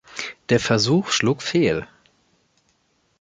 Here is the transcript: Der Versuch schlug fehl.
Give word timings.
Der 0.49 0.59
Versuch 0.59 1.11
schlug 1.11 1.43
fehl. 1.43 1.87